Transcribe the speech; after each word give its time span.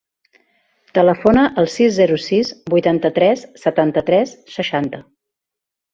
Telefona 0.97 1.43
al 1.63 1.69
sis, 1.75 1.93
zero, 1.99 2.17
sis, 2.29 2.51
vuitanta-tres, 2.75 3.47
setanta-tres, 3.65 4.35
seixanta. 4.59 5.07